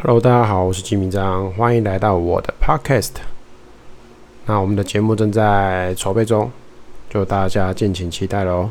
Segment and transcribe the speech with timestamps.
[0.00, 3.14] Hello，大家好，我是金明章，欢迎来到我的 Podcast。
[4.46, 6.52] 那我们的节目正在筹备中，
[7.10, 8.70] 就大家敬请期待喽。